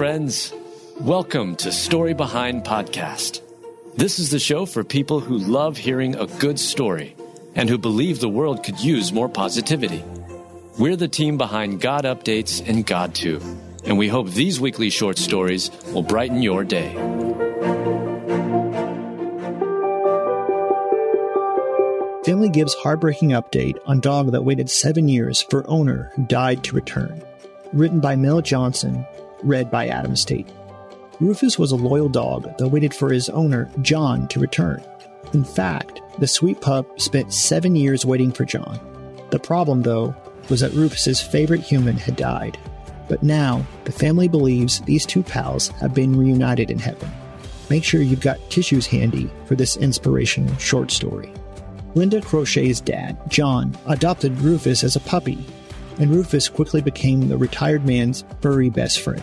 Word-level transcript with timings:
friends. 0.00 0.54
Welcome 0.98 1.56
to 1.56 1.70
Story 1.70 2.14
Behind 2.14 2.64
Podcast. 2.64 3.42
This 3.98 4.18
is 4.18 4.30
the 4.30 4.38
show 4.38 4.64
for 4.64 4.82
people 4.82 5.20
who 5.20 5.36
love 5.36 5.76
hearing 5.76 6.14
a 6.14 6.26
good 6.26 6.58
story 6.58 7.14
and 7.54 7.68
who 7.68 7.76
believe 7.76 8.18
the 8.18 8.26
world 8.26 8.64
could 8.64 8.80
use 8.80 9.12
more 9.12 9.28
positivity. 9.28 10.02
We're 10.78 10.96
the 10.96 11.06
team 11.06 11.36
behind 11.36 11.82
God 11.82 12.04
Updates 12.04 12.66
and 12.66 12.86
GodTube, 12.86 13.44
and 13.84 13.98
we 13.98 14.08
hope 14.08 14.30
these 14.30 14.58
weekly 14.58 14.88
short 14.88 15.18
stories 15.18 15.70
will 15.92 16.02
brighten 16.02 16.40
your 16.40 16.64
day. 16.64 16.94
Family 22.24 22.48
gives 22.48 22.72
heartbreaking 22.72 23.32
update 23.32 23.76
on 23.84 24.00
dog 24.00 24.32
that 24.32 24.46
waited 24.46 24.70
seven 24.70 25.08
years 25.08 25.42
for 25.42 25.68
owner 25.68 26.10
who 26.14 26.24
died 26.24 26.64
to 26.64 26.74
return. 26.74 27.22
Written 27.74 28.00
by 28.00 28.16
Mel 28.16 28.40
Johnson, 28.40 29.06
read 29.42 29.70
by 29.70 29.88
Adam 29.88 30.16
Staten. 30.16 30.54
Rufus 31.20 31.58
was 31.58 31.72
a 31.72 31.76
loyal 31.76 32.08
dog 32.08 32.56
that 32.58 32.68
waited 32.68 32.94
for 32.94 33.12
his 33.12 33.28
owner, 33.28 33.70
John, 33.82 34.26
to 34.28 34.40
return. 34.40 34.82
In 35.34 35.44
fact, 35.44 36.00
the 36.18 36.26
sweet 36.26 36.60
pup 36.60 37.00
spent 37.00 37.32
seven 37.32 37.76
years 37.76 38.06
waiting 38.06 38.32
for 38.32 38.44
John. 38.44 38.80
The 39.30 39.38
problem, 39.38 39.82
though, 39.82 40.14
was 40.48 40.60
that 40.60 40.72
Rufus's 40.72 41.20
favorite 41.20 41.60
human 41.60 41.96
had 41.96 42.16
died. 42.16 42.58
But 43.08 43.22
now, 43.22 43.66
the 43.84 43.92
family 43.92 44.28
believes 44.28 44.80
these 44.80 45.04
two 45.04 45.22
pals 45.22 45.68
have 45.80 45.94
been 45.94 46.16
reunited 46.16 46.70
in 46.70 46.78
heaven. 46.78 47.10
Make 47.68 47.84
sure 47.84 48.02
you've 48.02 48.20
got 48.20 48.50
tissues 48.50 48.86
handy 48.86 49.30
for 49.46 49.54
this 49.54 49.76
inspirational 49.76 50.56
short 50.56 50.90
story. 50.90 51.32
Linda 51.94 52.20
Crochet's 52.20 52.80
dad, 52.80 53.18
John, 53.28 53.76
adopted 53.86 54.38
Rufus 54.38 54.84
as 54.84 54.96
a 54.96 55.00
puppy, 55.00 55.44
and 56.00 56.10
Rufus 56.10 56.48
quickly 56.48 56.80
became 56.80 57.28
the 57.28 57.36
retired 57.38 57.84
man's 57.84 58.24
furry 58.40 58.70
best 58.70 59.00
friend. 59.00 59.22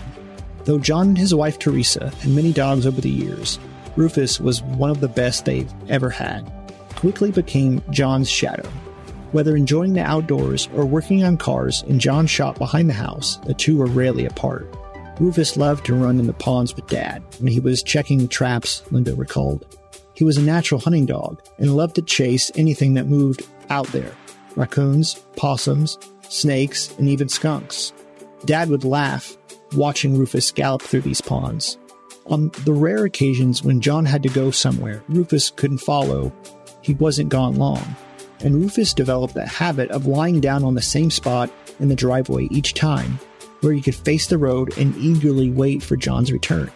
Though 0.63 0.79
John 0.79 1.09
and 1.09 1.17
his 1.17 1.33
wife 1.33 1.57
Teresa 1.57 2.09
had 2.09 2.29
many 2.29 2.53
dogs 2.53 2.85
over 2.85 3.01
the 3.01 3.09
years, 3.09 3.57
Rufus 3.95 4.39
was 4.39 4.61
one 4.61 4.91
of 4.91 5.01
the 5.01 5.07
best 5.07 5.43
they've 5.45 5.71
ever 5.89 6.09
had. 6.09 6.49
Quickly 6.95 7.31
became 7.31 7.81
John's 7.89 8.29
shadow. 8.29 8.69
Whether 9.31 9.57
enjoying 9.57 9.93
the 9.93 10.03
outdoors 10.03 10.69
or 10.73 10.85
working 10.85 11.23
on 11.23 11.37
cars 11.37 11.83
in 11.87 11.99
John's 11.99 12.29
shop 12.29 12.59
behind 12.59 12.89
the 12.89 12.93
house, 12.93 13.37
the 13.37 13.53
two 13.53 13.77
were 13.77 13.87
rarely 13.87 14.25
apart. 14.25 14.71
Rufus 15.19 15.57
loved 15.57 15.85
to 15.87 15.95
run 15.95 16.19
in 16.19 16.27
the 16.27 16.33
ponds 16.33 16.75
with 16.75 16.87
Dad 16.87 17.23
when 17.39 17.51
he 17.51 17.59
was 17.59 17.81
checking 17.81 18.27
traps, 18.27 18.83
Linda 18.91 19.15
recalled. 19.15 19.65
He 20.13 20.23
was 20.23 20.37
a 20.37 20.41
natural 20.41 20.79
hunting 20.79 21.07
dog 21.07 21.41
and 21.57 21.75
loved 21.75 21.95
to 21.95 22.01
chase 22.03 22.51
anything 22.55 22.93
that 22.93 23.07
moved 23.07 23.41
out 23.69 23.87
there 23.87 24.11
raccoons, 24.55 25.13
possums, 25.35 25.97
snakes, 26.29 26.93
and 26.97 27.07
even 27.07 27.29
skunks. 27.29 27.93
Dad 28.45 28.69
would 28.69 28.83
laugh 28.83 29.37
watching 29.75 30.17
Rufus 30.17 30.51
gallop 30.51 30.81
through 30.81 31.01
these 31.01 31.21
ponds. 31.21 31.77
On 32.27 32.49
the 32.65 32.73
rare 32.73 33.05
occasions 33.05 33.63
when 33.63 33.81
John 33.81 34.05
had 34.05 34.23
to 34.23 34.29
go 34.29 34.51
somewhere 34.51 35.03
Rufus 35.07 35.49
couldn't 35.49 35.79
follow, 35.79 36.31
he 36.81 36.93
wasn't 36.93 37.29
gone 37.29 37.55
long, 37.55 37.95
and 38.41 38.55
Rufus 38.55 38.93
developed 38.93 39.35
a 39.35 39.45
habit 39.45 39.89
of 39.91 40.07
lying 40.07 40.39
down 40.39 40.63
on 40.63 40.75
the 40.75 40.81
same 40.81 41.09
spot 41.09 41.49
in 41.79 41.87
the 41.87 41.95
driveway 41.95 42.47
each 42.51 42.73
time, 42.73 43.19
where 43.61 43.73
he 43.73 43.81
could 43.81 43.95
face 43.95 44.27
the 44.27 44.37
road 44.37 44.77
and 44.77 44.95
eagerly 44.97 45.49
wait 45.49 45.81
for 45.81 45.95
John's 45.95 46.31
return. 46.31 46.71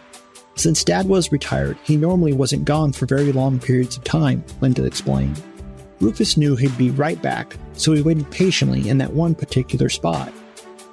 Since 0.54 0.84
Dad 0.84 1.06
was 1.06 1.32
retired, 1.32 1.78
he 1.82 1.96
normally 1.96 2.32
wasn't 2.32 2.64
gone 2.64 2.92
for 2.92 3.06
very 3.06 3.32
long 3.32 3.58
periods 3.58 3.96
of 3.96 4.04
time, 4.04 4.44
Linda 4.60 4.84
explained. 4.84 5.42
Rufus 6.02 6.36
knew 6.36 6.56
he'd 6.56 6.76
be 6.76 6.90
right 6.90 7.22
back, 7.22 7.56
so 7.74 7.92
he 7.92 8.02
waited 8.02 8.28
patiently 8.32 8.88
in 8.88 8.98
that 8.98 9.12
one 9.12 9.36
particular 9.36 9.88
spot. 9.88 10.32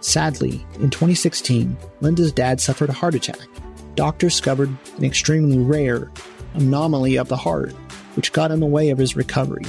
Sadly, 0.01 0.63
in 0.75 0.91
2016, 0.91 1.75
Linda's 1.99 2.31
dad 2.31 2.61
suffered 2.61 2.89
a 2.89 2.93
heart 2.93 3.15
attack. 3.15 3.47
Doctors 3.95 4.33
discovered 4.33 4.69
an 4.97 5.03
extremely 5.03 5.57
rare 5.57 6.11
anomaly 6.53 7.17
of 7.17 7.27
the 7.27 7.35
heart, 7.35 7.73
which 8.15 8.31
got 8.31 8.51
in 8.51 8.59
the 8.59 8.67
way 8.67 8.91
of 8.91 8.99
his 8.99 9.15
recovery. 9.15 9.65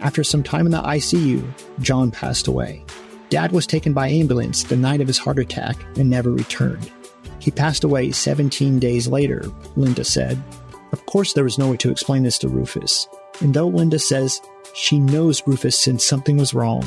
After 0.00 0.22
some 0.22 0.44
time 0.44 0.66
in 0.66 0.72
the 0.72 0.80
ICU, 0.80 1.44
John 1.80 2.12
passed 2.12 2.46
away. 2.46 2.84
Dad 3.28 3.50
was 3.50 3.66
taken 3.66 3.92
by 3.92 4.08
ambulance 4.08 4.62
the 4.62 4.76
night 4.76 5.00
of 5.00 5.08
his 5.08 5.18
heart 5.18 5.40
attack 5.40 5.76
and 5.98 6.08
never 6.08 6.30
returned. 6.30 6.90
He 7.40 7.50
passed 7.50 7.82
away 7.82 8.12
17 8.12 8.78
days 8.78 9.08
later, 9.08 9.50
Linda 9.74 10.04
said. 10.04 10.40
Of 10.92 11.04
course, 11.06 11.32
there 11.32 11.44
was 11.44 11.58
no 11.58 11.70
way 11.70 11.76
to 11.78 11.90
explain 11.90 12.22
this 12.22 12.38
to 12.38 12.48
Rufus. 12.48 13.08
And 13.40 13.52
though 13.52 13.66
Linda 13.66 13.98
says 13.98 14.40
she 14.76 14.98
knows 14.98 15.42
Rufus 15.46 15.78
since 15.78 16.04
something 16.04 16.36
was 16.36 16.54
wrong, 16.54 16.84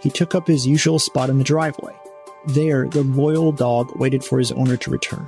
he 0.00 0.10
took 0.10 0.34
up 0.34 0.46
his 0.46 0.66
usual 0.66 0.98
spot 0.98 1.30
in 1.30 1.38
the 1.38 1.44
driveway. 1.44 1.94
There, 2.48 2.88
the 2.88 3.02
loyal 3.02 3.52
dog 3.52 3.98
waited 3.98 4.24
for 4.24 4.38
his 4.38 4.52
owner 4.52 4.76
to 4.76 4.90
return. 4.90 5.26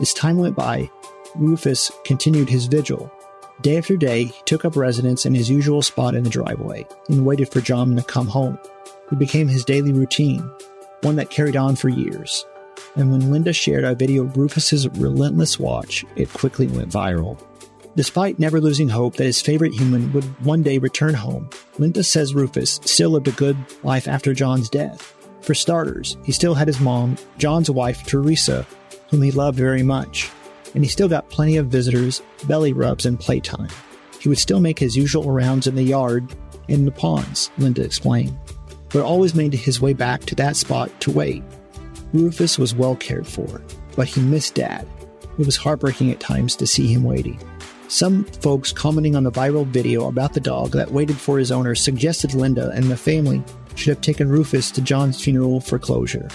As 0.00 0.14
time 0.14 0.38
went 0.38 0.56
by, 0.56 0.90
Rufus 1.34 1.90
continued 2.04 2.48
his 2.48 2.66
vigil. 2.66 3.12
Day 3.60 3.76
after 3.76 3.96
day, 3.96 4.24
he 4.24 4.42
took 4.44 4.64
up 4.64 4.76
residence 4.76 5.26
in 5.26 5.34
his 5.34 5.50
usual 5.50 5.82
spot 5.82 6.14
in 6.14 6.24
the 6.24 6.30
driveway 6.30 6.86
and 7.08 7.26
waited 7.26 7.50
for 7.50 7.60
John 7.60 7.96
to 7.96 8.02
come 8.02 8.28
home. 8.28 8.58
It 9.10 9.18
became 9.18 9.48
his 9.48 9.64
daily 9.64 9.92
routine, 9.92 10.48
one 11.02 11.16
that 11.16 11.30
carried 11.30 11.56
on 11.56 11.76
for 11.76 11.88
years 11.88 12.44
and 12.96 13.10
when 13.10 13.30
Linda 13.30 13.52
shared 13.52 13.84
a 13.84 13.94
video 13.94 14.24
of 14.24 14.36
Rufus's 14.36 14.88
relentless 14.88 15.58
watch, 15.58 16.04
it 16.16 16.32
quickly 16.32 16.66
went 16.66 16.90
viral. 16.90 17.38
Despite 17.98 18.38
never 18.38 18.60
losing 18.60 18.88
hope 18.88 19.16
that 19.16 19.24
his 19.24 19.42
favorite 19.42 19.74
human 19.74 20.12
would 20.12 20.22
one 20.46 20.62
day 20.62 20.78
return 20.78 21.14
home, 21.14 21.50
Linda 21.80 22.04
says 22.04 22.32
Rufus 22.32 22.78
still 22.84 23.10
lived 23.10 23.26
a 23.26 23.32
good 23.32 23.56
life 23.82 24.06
after 24.06 24.32
John's 24.32 24.68
death. 24.70 25.16
For 25.40 25.52
starters, 25.52 26.16
he 26.22 26.30
still 26.30 26.54
had 26.54 26.68
his 26.68 26.78
mom, 26.78 27.16
John's 27.38 27.68
wife, 27.68 28.06
Teresa, 28.06 28.64
whom 29.10 29.22
he 29.22 29.32
loved 29.32 29.58
very 29.58 29.82
much, 29.82 30.30
and 30.76 30.84
he 30.84 30.88
still 30.88 31.08
got 31.08 31.28
plenty 31.28 31.56
of 31.56 31.66
visitors, 31.66 32.22
belly 32.44 32.72
rubs, 32.72 33.04
and 33.04 33.18
playtime. 33.18 33.70
He 34.20 34.28
would 34.28 34.38
still 34.38 34.60
make 34.60 34.78
his 34.78 34.96
usual 34.96 35.32
rounds 35.32 35.66
in 35.66 35.74
the 35.74 35.82
yard 35.82 36.32
and 36.68 36.86
the 36.86 36.92
ponds, 36.92 37.50
Linda 37.58 37.82
explained, 37.82 38.38
but 38.90 39.02
always 39.02 39.34
made 39.34 39.52
his 39.52 39.80
way 39.80 39.92
back 39.92 40.20
to 40.26 40.36
that 40.36 40.54
spot 40.54 40.92
to 41.00 41.10
wait 41.10 41.42
Rufus 42.12 42.60
was 42.60 42.76
well 42.76 42.94
cared 42.94 43.26
for, 43.26 43.60
but 43.96 44.06
he 44.06 44.20
missed 44.20 44.54
Dad. 44.54 44.86
It 45.36 45.44
was 45.46 45.56
heartbreaking 45.56 46.12
at 46.12 46.20
times 46.20 46.54
to 46.54 46.66
see 46.68 46.86
him 46.86 47.02
waiting. 47.02 47.40
Some 47.88 48.24
folks 48.24 48.70
commenting 48.70 49.16
on 49.16 49.24
the 49.24 49.32
viral 49.32 49.66
video 49.66 50.08
about 50.08 50.34
the 50.34 50.40
dog 50.40 50.72
that 50.72 50.92
waited 50.92 51.16
for 51.16 51.38
his 51.38 51.50
owner 51.50 51.74
suggested 51.74 52.34
Linda 52.34 52.70
and 52.74 52.84
the 52.84 52.98
family 52.98 53.42
should 53.76 53.88
have 53.88 54.02
taken 54.02 54.28
Rufus 54.28 54.70
to 54.72 54.82
John's 54.82 55.24
funeral 55.24 55.62
for 55.62 55.78
closure. 55.78 56.28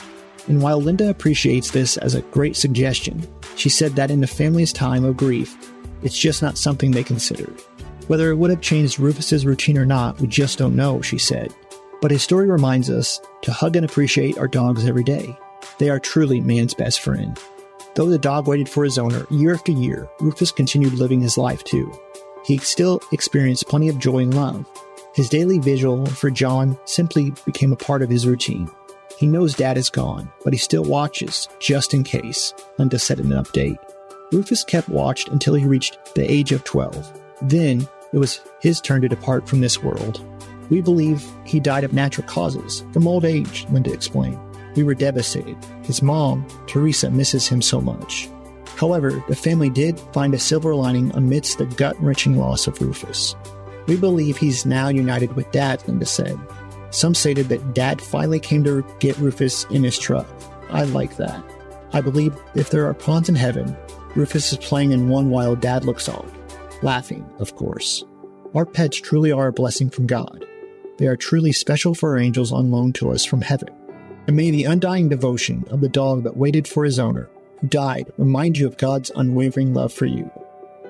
And 0.48 0.64
while 0.64 0.82
Linda 0.82 1.12
appreciates 1.12 1.70
this 1.70 1.96
as 1.98 2.16
a 2.16 2.24
great 2.24 2.56
suggestion, 2.56 3.28
she 3.56 3.70
said 3.70 3.96
that 3.96 4.10
in 4.10 4.20
the 4.20 4.26
family's 4.26 4.74
time 4.74 5.06
of 5.06 5.16
grief, 5.16 5.56
it's 6.02 6.18
just 6.18 6.42
not 6.42 6.58
something 6.58 6.90
they 6.90 7.04
considered. 7.04 7.62
Whether 8.08 8.32
it 8.32 8.36
would 8.38 8.50
have 8.50 8.62
changed 8.62 9.00
Rufus's 9.00 9.46
routine 9.46 9.78
or 9.78 9.86
not, 9.86 10.20
we 10.20 10.28
just 10.28 10.58
don't 10.58 10.76
know, 10.76 11.04
she 11.04 11.20
said. 11.20 11.54
But 12.02 12.10
his 12.10 12.24
story 12.24 12.50
reminds 12.50 12.90
us 12.90 13.22
to 13.44 13.54
hug 13.54 13.76
and 13.76 13.86
appreciate 13.86 14.40
our 14.40 14.48
dogs 14.48 14.88
every 14.88 15.04
day. 15.04 15.38
They 15.78 15.92
are 15.92 16.00
truly 16.00 16.42
man's 16.42 16.74
best 16.74 17.00
friend. 17.00 17.40
Though 17.96 18.08
the 18.08 18.18
dog 18.18 18.48
waited 18.48 18.68
for 18.68 18.84
his 18.84 18.98
owner 18.98 19.26
year 19.30 19.54
after 19.54 19.72
year, 19.72 20.10
Rufus 20.20 20.52
continued 20.52 20.94
living 20.94 21.22
his 21.22 21.38
life 21.38 21.64
too. 21.64 21.92
He 22.46 22.58
still 22.58 23.02
experienced 23.12 23.68
plenty 23.68 23.88
of 23.90 24.00
joy 24.00 24.20
and 24.20 24.34
love. 24.34 24.66
His 25.14 25.30
daily 25.30 25.60
vigil 25.60 26.06
for 26.08 26.32
John 26.32 26.78
simply 26.86 27.34
became 27.46 27.72
a 27.72 27.78
part 27.78 28.02
of 28.02 28.10
his 28.10 28.26
routine. 28.26 28.70
He 29.18 29.28
knows 29.28 29.54
dad 29.54 29.78
is 29.78 29.92
gone, 29.92 30.32
but 30.44 30.54
he 30.54 30.60
still 30.60 30.84
watches, 30.84 31.48
just 31.60 31.94
in 31.94 32.04
case, 32.04 32.54
Linda 32.80 32.98
said 32.98 33.20
in 33.20 33.32
an 33.32 33.44
update. 33.44 33.78
Rufus 34.32 34.64
kept 34.64 34.90
watch 34.90 35.28
until 35.28 35.54
he 35.54 35.66
reached 35.66 36.16
the 36.16 36.30
age 36.30 36.52
of 36.52 36.64
12. 36.64 37.22
Then 37.44 37.88
it 38.12 38.18
was 38.18 38.42
his 38.60 38.82
turn 38.82 39.02
to 39.02 39.08
depart 39.08 39.48
from 39.48 39.62
this 39.62 39.84
world. 39.84 40.26
We 40.72 40.82
believe 40.82 41.24
he 41.46 41.60
died 41.60 41.84
of 41.84 41.94
natural 41.94 42.26
causes, 42.28 42.84
from 42.92 43.08
old 43.08 43.26
age, 43.26 43.68
Linda 43.70 43.94
explained. 43.94 44.40
We 44.76 44.84
were 44.84 44.96
devastated. 44.96 45.58
His 45.84 46.02
mom, 46.02 46.48
Teresa, 46.68 47.12
misses 47.12 47.48
him 47.48 47.62
so 47.62 47.80
much. 47.80 48.30
However, 48.76 49.24
the 49.28 49.36
family 49.36 49.70
did 49.70 50.00
find 50.14 50.34
a 50.34 50.40
silver 50.40 50.76
lining 50.76 51.12
amidst 51.16 51.58
the 51.58 51.66
gut 51.66 52.02
wrenching 52.02 52.38
loss 52.38 52.68
of 52.68 52.82
Rufus. 52.82 53.36
We 53.88 53.98
believe 53.98 54.38
he's 54.38 54.66
now 54.66 54.88
united 54.88 55.34
with 55.36 55.52
Dad, 55.52 55.88
Linda 55.88 56.06
said. 56.06 56.40
Some 56.90 57.14
stated 57.14 57.50
that 57.50 57.74
Dad 57.74 58.02
finally 58.02 58.40
came 58.40 58.64
to 58.64 58.86
get 59.00 59.18
Rufus 59.18 59.66
in 59.66 59.84
his 59.84 60.00
truck. 60.00 60.28
I 60.70 60.84
like 60.86 61.18
that. 61.18 61.44
I 61.92 62.02
believe 62.02 62.36
if 62.56 62.72
there 62.72 62.88
are 62.88 62.94
pawns 62.94 63.30
in 63.30 63.36
heaven, 63.36 63.78
Rufus 64.16 64.52
is 64.52 64.58
playing 64.60 64.92
in 64.92 65.10
one 65.10 65.30
while 65.30 65.56
Dad 65.56 65.86
looks 65.86 66.10
on. 66.10 66.32
Laughing, 66.82 67.30
of 67.40 67.56
course. 67.56 68.04
Our 68.56 68.66
pets 68.66 68.98
truly 68.98 69.32
are 69.32 69.48
a 69.48 69.54
blessing 69.54 69.90
from 69.90 70.08
God. 70.08 70.46
They 70.98 71.08
are 71.08 71.18
truly 71.18 71.52
special 71.52 71.94
for 71.94 72.18
angels 72.18 72.52
on 72.52 72.72
loan 72.72 72.94
to 72.94 73.12
us 73.12 73.26
from 73.26 73.42
heaven 73.42 73.70
and 74.28 74.36
may 74.36 74.52
the 74.52 74.64
undying 74.66 75.10
devotion 75.10 75.66
of 75.70 75.82
the 75.82 75.90
dog 75.90 76.24
that 76.24 76.38
waited 76.38 76.68
for 76.68 76.86
his 76.86 77.00
owner, 77.00 77.30
who 77.60 77.68
died, 77.68 78.12
remind 78.18 78.58
you 78.58 78.68
of 78.68 78.78
God's 78.78 79.12
unwavering 79.16 79.74
love 79.74 79.92
for 79.92 80.06
you. 80.06 80.30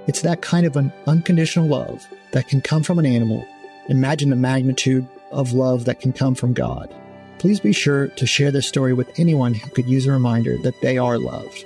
It's 0.08 0.22
that 0.22 0.42
kind 0.42 0.66
of 0.66 0.76
an 0.76 0.92
unconditional 1.08 1.68
love 1.68 2.06
that 2.32 2.48
can 2.48 2.62
come 2.62 2.84
from 2.84 3.00
an 3.00 3.06
animal. 3.06 3.46
Imagine 3.90 4.30
the 4.30 4.36
magnitude 4.36 5.08
of 5.32 5.54
love 5.54 5.86
that 5.86 6.00
can 6.00 6.14
come 6.14 6.36
from 6.36 6.54
God. 6.54 6.94
Please 7.40 7.60
be 7.60 7.74
sure 7.74 8.08
to 8.08 8.26
share 8.26 8.52
this 8.52 8.68
story 8.68 8.94
with 8.94 9.20
anyone 9.20 9.54
who 9.54 9.70
could 9.72 9.88
use 9.88 10.06
a 10.06 10.12
reminder 10.12 10.58
that 10.60 10.80
they 10.82 10.98
are 10.98 11.18
loved. 11.18 11.66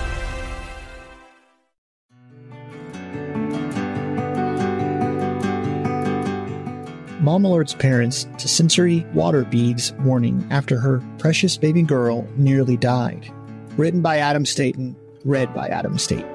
Mom 7.21 7.43
alerts 7.43 7.77
parents 7.77 8.27
to 8.39 8.47
sensory 8.47 9.05
water 9.13 9.45
beads 9.45 9.93
warning 9.99 10.43
after 10.49 10.79
her 10.79 11.03
precious 11.19 11.55
baby 11.55 11.83
girl 11.83 12.27
nearly 12.35 12.75
died. 12.75 13.31
Written 13.77 14.01
by 14.01 14.17
Adam 14.17 14.43
Staten, 14.43 14.95
read 15.23 15.53
by 15.53 15.67
Adam 15.67 15.99
Staten. 15.99 16.25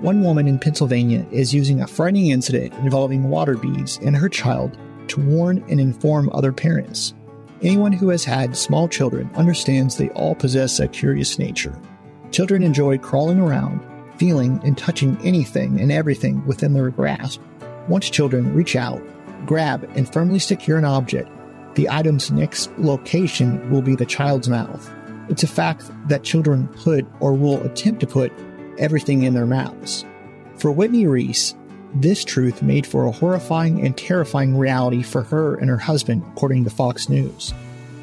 One 0.00 0.24
woman 0.24 0.48
in 0.48 0.58
Pennsylvania 0.58 1.24
is 1.30 1.54
using 1.54 1.80
a 1.80 1.86
frightening 1.86 2.30
incident 2.30 2.74
involving 2.74 3.30
water 3.30 3.56
beads 3.56 4.00
and 4.02 4.16
her 4.16 4.28
child 4.28 4.76
to 5.06 5.20
warn 5.20 5.64
and 5.68 5.80
inform 5.80 6.28
other 6.32 6.52
parents. 6.52 7.14
Anyone 7.62 7.92
who 7.92 8.08
has 8.08 8.24
had 8.24 8.56
small 8.56 8.88
children 8.88 9.30
understands 9.36 9.96
they 9.96 10.08
all 10.08 10.34
possess 10.34 10.80
a 10.80 10.88
curious 10.88 11.38
nature. 11.38 11.80
Children 12.32 12.64
enjoy 12.64 12.98
crawling 12.98 13.38
around, 13.38 13.80
feeling 14.18 14.60
and 14.64 14.76
touching 14.76 15.16
anything 15.22 15.80
and 15.80 15.92
everything 15.92 16.44
within 16.46 16.72
their 16.72 16.90
grasp. 16.90 17.40
Once 17.86 18.10
children 18.10 18.52
reach 18.54 18.74
out, 18.74 19.00
grab, 19.46 19.88
and 19.94 20.12
firmly 20.12 20.38
secure 20.38 20.78
an 20.78 20.84
object, 20.84 21.30
the 21.74 21.88
item's 21.88 22.30
next 22.30 22.70
location 22.78 23.70
will 23.70 23.82
be 23.82 23.94
the 23.94 24.06
child's 24.06 24.48
mouth. 24.48 24.90
It's 25.28 25.42
a 25.42 25.48
fact 25.48 25.90
that 26.08 26.22
children 26.22 26.68
put 26.68 27.06
or 27.20 27.32
will 27.32 27.62
attempt 27.62 28.00
to 28.00 28.06
put 28.06 28.32
everything 28.78 29.22
in 29.22 29.34
their 29.34 29.46
mouths. 29.46 30.04
For 30.58 30.70
Whitney 30.70 31.06
Reese, 31.06 31.54
this 31.94 32.24
truth 32.24 32.62
made 32.62 32.86
for 32.86 33.04
a 33.04 33.12
horrifying 33.12 33.84
and 33.84 33.96
terrifying 33.96 34.56
reality 34.56 35.02
for 35.02 35.22
her 35.22 35.56
and 35.56 35.68
her 35.68 35.78
husband, 35.78 36.24
according 36.28 36.64
to 36.64 36.70
Fox 36.70 37.08
News. 37.08 37.52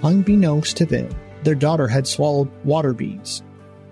Unbeknownst 0.04 0.78
to 0.78 0.86
them, 0.86 1.10
their 1.44 1.56
daughter 1.56 1.88
had 1.88 2.08
swallowed 2.08 2.52
water 2.64 2.94
beads. 2.94 3.44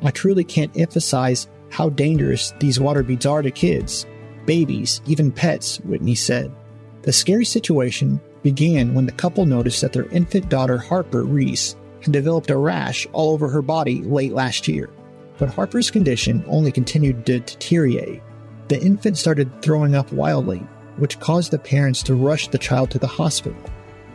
I 0.04 0.12
truly 0.12 0.44
can't 0.44 0.76
emphasize 0.78 1.48
how 1.70 1.90
dangerous 1.90 2.54
these 2.60 2.80
water 2.80 3.04
beads 3.04 3.26
are 3.26 3.42
to 3.42 3.52
kids, 3.52 4.06
babies, 4.46 5.02
even 5.06 5.32
pets, 5.32 5.80
Whitney 5.82 6.16
said. 6.16 6.52
The 7.08 7.14
scary 7.14 7.46
situation 7.46 8.20
began 8.44 8.94
when 8.94 9.06
the 9.06 9.14
couple 9.14 9.46
noticed 9.46 9.80
that 9.80 9.94
their 9.94 10.10
infant 10.10 10.50
daughter, 10.50 10.78
Harper 10.78 11.24
Reese, 11.24 11.78
had 12.02 12.12
developed 12.12 12.50
a 12.50 12.58
rash 12.58 13.08
all 13.14 13.32
over 13.32 13.48
her 13.48 13.62
body 13.62 14.02
late 14.02 14.34
last 14.34 14.68
year. 14.68 14.90
But 15.38 15.54
Harper's 15.54 15.90
condition 15.90 16.44
only 16.48 16.70
continued 16.70 17.26
to 17.28 17.40
deteriorate. 17.40 18.22
The 18.68 18.82
infant 18.82 19.18
started 19.18 19.62
throwing 19.62 19.96
up 19.96 20.12
wildly, 20.12 20.68
which 20.98 21.18
caused 21.22 21.52
the 21.52 21.60
parents 21.60 22.04
to 22.04 22.14
rush 22.14 22.50
the 22.50 22.58
child 22.58 22.92
to 22.92 23.00
the 23.00 23.08
hospital. 23.08 23.58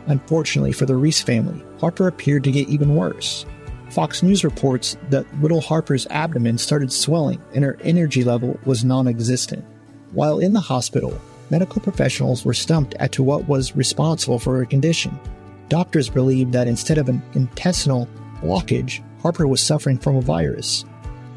Unfortunately 0.05 0.71
for 0.71 0.85
the 0.85 0.95
Reese 0.95 1.23
family, 1.23 1.65
Harper 1.79 2.07
appeared 2.07 2.43
to 2.43 2.51
get 2.51 2.69
even 2.69 2.93
worse. 2.93 3.43
Fox 3.89 4.21
News 4.21 4.43
reports 4.43 4.97
that 5.09 5.25
little 5.41 5.61
Harper's 5.61 6.05
abdomen 6.11 6.59
started 6.59 6.93
swelling 6.93 7.41
and 7.55 7.63
her 7.63 7.79
energy 7.81 8.23
level 8.23 8.59
was 8.65 8.83
non 8.83 9.07
existent. 9.07 9.65
While 10.11 10.37
in 10.37 10.53
the 10.53 10.59
hospital, 10.59 11.19
medical 11.53 11.79
professionals 11.79 12.43
were 12.43 12.53
stumped 12.53 12.95
as 12.95 13.11
to 13.11 13.21
what 13.21 13.47
was 13.47 13.75
responsible 13.75 14.39
for 14.39 14.57
her 14.57 14.65
condition. 14.65 15.19
Doctors 15.69 16.09
believed 16.09 16.51
that 16.51 16.67
instead 16.67 16.97
of 16.97 17.09
an 17.09 17.21
intestinal 17.33 18.09
blockage, 18.41 19.03
Harper 19.21 19.45
was 19.45 19.61
suffering 19.61 19.99
from 19.99 20.15
a 20.15 20.21
virus. 20.21 20.83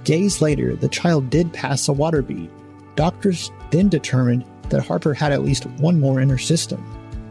Days 0.04 0.40
later, 0.40 0.74
the 0.74 0.88
child 0.88 1.28
did 1.28 1.52
pass 1.52 1.86
a 1.88 1.92
water 1.92 2.22
bead. 2.22 2.50
Doctors 2.94 3.50
then 3.70 3.90
determined 3.90 4.46
that 4.70 4.86
Harper 4.86 5.12
had 5.12 5.32
at 5.32 5.44
least 5.44 5.66
one 5.66 6.00
more 6.00 6.18
in 6.22 6.30
her 6.30 6.38
system. 6.38 6.82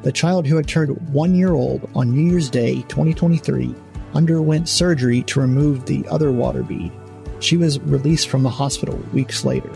The 0.04 0.12
child, 0.12 0.46
who 0.46 0.56
had 0.56 0.68
turned 0.68 0.96
one 1.12 1.34
year 1.34 1.54
old 1.54 1.90
on 1.96 2.12
New 2.12 2.30
Year's 2.30 2.52
Day 2.52 2.84
2023, 2.84 3.74
underwent 4.14 4.70
surgery 4.70 5.24
to 5.24 5.42
remove 5.42 5.88
the 5.88 6.06
other 6.08 6.32
water 6.32 6.62
bead. 6.62 6.92
She 7.40 7.58
was 7.58 7.80
released 7.80 8.30
from 8.30 8.44
the 8.44 8.50
hospital 8.52 8.98
weeks 9.12 9.44
later. 9.44 9.72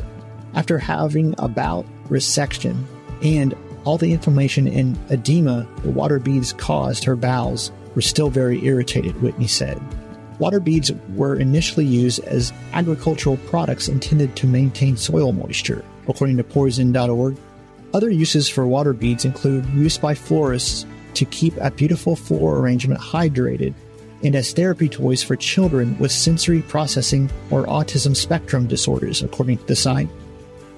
After 0.54 0.78
having 0.78 1.34
a 1.40 1.48
bout 1.48 1.88
resection 2.10 2.86
and 3.24 3.56
all 3.86 3.98
the 3.98 4.12
inflammation 4.12 4.68
and 4.68 4.98
edema 5.10 5.68
the 5.84 5.90
water 5.90 6.20
beads 6.20 6.54
caused 6.54 7.04
her 7.04 7.16
bowels 7.16 7.72
were 7.96 8.02
still 8.02 8.30
very 8.30 8.64
irritated, 8.66 9.20
Whitney 9.22 9.48
said. 9.48 9.82
Water 10.38 10.60
beads 10.60 10.92
were 11.16 11.36
initially 11.36 11.86
used 11.86 12.24
as 12.26 12.54
agricultural 12.74 13.38
products 13.48 13.90
intended 13.90 14.36
to 14.38 14.48
maintain 14.48 14.96
soil 14.96 15.34
moisture, 15.34 15.84
according 16.08 16.38
to 16.38 16.44
Poison.org. 16.44 17.36
Other 17.94 18.10
uses 18.10 18.48
for 18.48 18.66
water 18.68 18.94
beads 18.94 19.26
include 19.26 19.66
use 19.68 19.98
by 19.98 20.14
florists 20.14 20.86
to 21.16 21.26
keep 21.26 21.56
a 21.58 21.72
beautiful 21.72 22.16
floral 22.16 22.62
arrangement 22.62 23.02
hydrated 23.02 23.74
and 24.24 24.36
as 24.36 24.54
therapy 24.54 24.90
toys 24.90 25.24
for 25.24 25.36
children 25.36 25.98
with 25.98 26.12
sensory 26.12 26.62
processing 26.62 27.30
or 27.52 27.66
autism 27.66 28.16
spectrum 28.16 28.68
disorders, 28.68 29.24
according 29.24 29.58
to 29.58 29.66
the 29.66 29.76
site. 29.76 30.10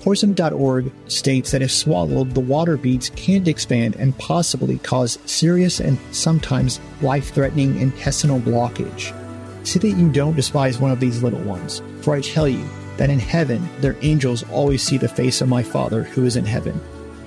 Poison.org 0.02 0.92
states 1.08 1.52
that 1.52 1.62
if 1.62 1.72
swallowed, 1.72 2.32
the 2.32 2.40
water 2.40 2.76
beads 2.76 3.12
can 3.12 3.48
expand 3.48 3.96
and 3.98 4.18
possibly 4.18 4.80
cause 4.80 5.20
serious 5.26 5.80
and 5.80 6.00
sometimes 6.12 6.80
life 7.04 7.32
threatening 7.32 7.80
intestinal 7.80 8.40
blockage. 8.40 9.16
See 9.64 9.78
that 9.78 9.90
you 9.90 10.10
don't 10.10 10.36
despise 10.36 10.80
one 10.80 10.90
of 10.90 11.00
these 11.00 11.22
little 11.22 11.42
ones, 11.42 11.84
for 12.02 12.16
I 12.16 12.22
tell 12.22 12.48
you 12.48 12.68
that 12.98 13.12
in 13.12 13.20
heaven 13.20 13.70
their 13.80 13.96
angels 14.02 14.44
always 14.50 14.82
see 14.82 14.98
the 14.98 15.08
face 15.08 15.40
of 15.40 15.50
my 15.50 15.62
Father 15.62 16.02
who 16.02 16.26
is 16.26 16.36
in 16.36 16.46
heaven. 16.46 16.82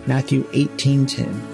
Matthew 0.09 0.43
18:10. 0.53 1.54